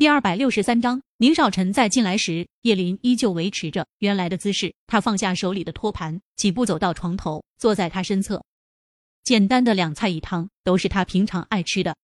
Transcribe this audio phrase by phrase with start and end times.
[0.00, 4.72] 第二百六十三章，宁少臣在进来时，叶林依旧维持着原来的姿势。
[4.86, 8.42] 他放下手里的托盘，几步走到床头，坐在他身侧。
[9.22, 11.94] 简单的两菜一汤，都是他平常爱吃的。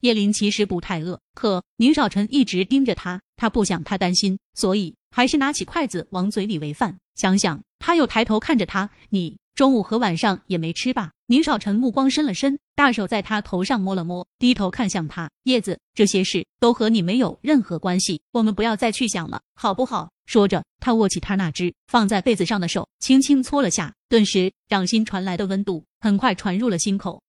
[0.00, 6.98] 叶林其实不太饿，可宁少臣一直盯着他，他不想他担心，所以还是拿起筷子往嘴里喂饭。
[7.14, 9.38] 想想，他又抬头看着他，你。
[9.54, 11.12] 中午和晚上也没吃吧？
[11.26, 15.30] 宁少臣目光伸了伸，大手在他头上摸了摸，低头看向他。
[15.44, 20.10] 叶子，这些事都和你没有任何关系，我们不要再去想了，好不好？
[20.26, 27.22] 说着，他握起他那只放在被子上的手，轻轻搓了下，顿时掌心传来的温度很快传入了心口。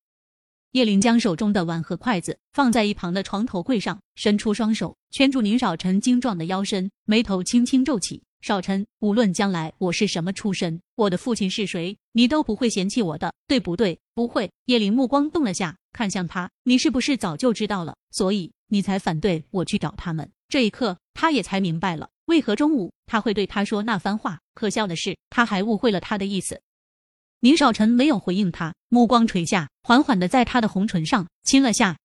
[0.72, 8.24] 叶林将手中的碗和筷子放在一旁的床头柜上，伸出双手圈住宁少臣精壮的腰身，眉头轻轻皱起。
[8.42, 14.00] 少臣，无论将来我是什么出身，我的父亲是谁，你都不会嫌弃我的，对不对？
[14.14, 14.50] 不会。
[14.68, 20.32] 叶灵目光动了下，看向他，你是不是早就知道了，所以你才反对我去找他们？
[20.48, 24.40] 这一刻，他也才明白了，为何中午他会对他说那番话。
[24.54, 26.62] 可笑的是，他还误会了他的意思。
[27.42, 31.98] 宁少臣没有回应他，目光垂下，缓缓的在他的红唇上亲了下。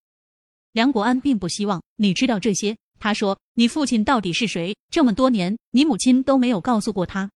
[0.73, 2.77] 梁国安并不希望你知道这些。
[2.99, 4.77] 他说：“你父亲到底是谁？
[4.91, 7.31] 这么多年，你母亲都没有告诉过他。”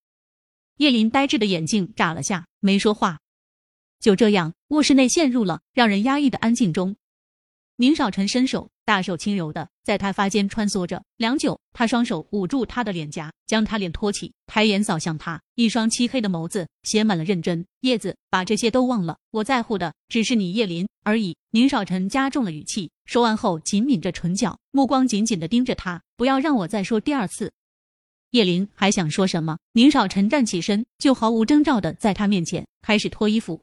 [0.78, 3.18] 叶林呆滞的眼睛眨了下，没说话。
[4.00, 6.96] 就这样，卧室内陷入了让人压抑的安静中。
[7.76, 8.70] 宁少臣伸手。
[8.86, 17.64] 大手轻柔的在他发间穿梭着，良久，他双手捂住他的脸颊，将他脸托起，抬眼扫向他，一双漆黑的眸子写满了认真。
[17.80, 21.34] 叶子，把这些都忘了，我在乎的只是你叶林而已。
[21.50, 27.50] 宁少臣加重了语气，说完后紧抿着唇角，目光紧紧的盯着他，不要让我再说第二次。
[28.34, 33.62] 叶林还想说什么，宁少臣站起身，就毫无征兆的在他面前开始脱衣服。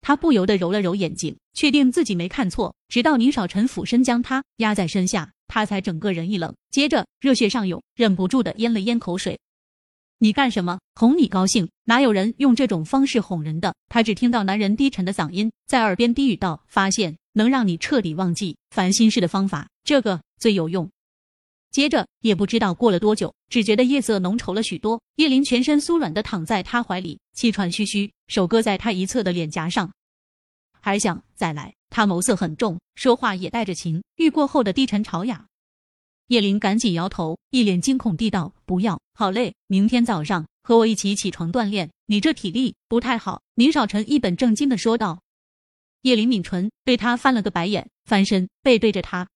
[0.00, 2.74] 他不由得揉了揉眼睛，确定自己没看错。
[2.88, 9.38] 直到宁少臣俯身将他压在身下，他才整个人一冷，接着热血上涌，忍不住的咽了咽口水。
[10.20, 10.80] 你干什么？
[10.94, 11.68] 哄你高兴？
[11.84, 13.74] 哪有人用这种方式哄人的？
[13.90, 20.90] 他只听到男人低沉的嗓音在耳边低语道：“发现能让你彻底忘记烦心事的方法，这个最有用。”
[21.72, 25.00] 接着也不知道过了多久，只觉得夜色浓稠了许多。
[25.16, 29.90] 叶林全身酥软的躺在他怀里，气喘吁吁，手搁在他一侧的脸颊上，
[30.80, 31.74] 还想再来。
[31.88, 35.46] 他眸色很重，说话也带着情欲过后的低沉潮哑。
[36.28, 41.90] 叶林赶紧摇头，一脸惊恐地道：“不要，好累，明天早上和我一起起床锻炼。
[42.06, 45.20] 你这体力不太好。”宁少臣一本正经的说道。
[46.02, 49.28] 叶林抿唇，对他翻了个白眼，翻身背对着他。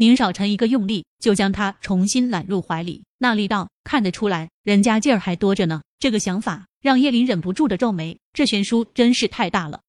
[0.00, 5.82] 宁少臣一个用力，就将他重新揽入怀里，那力道看得出来，人家劲儿还多着呢。
[5.98, 9.80] 这个想法让叶林忍不住的皱眉，这悬殊真是太大了。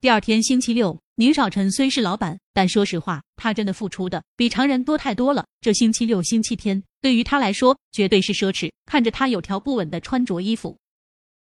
[0.00, 5.44] 第二天星期六，宁少臣虽是老板，但说实话，他真的付出的比常人多太多了。
[5.60, 8.72] 这星期六、星期天对于他来说绝对是奢侈。
[8.86, 10.78] 看着他有条不紊的穿着衣服，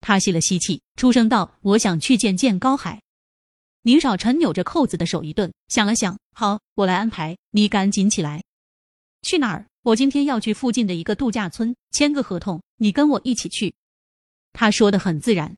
[0.00, 3.00] 他吸了吸气，出声道：“我想去见见高海。”
[3.82, 7.36] 宁少臣扭着扣子的手一顿，想了想，好，我来安排。
[7.50, 8.42] 你赶紧起来，
[9.22, 9.66] 去哪儿？
[9.82, 13.74] 我今天要去附近的一个度假村签个合同，你跟我一起去。
[14.52, 15.56] 他说的很自然，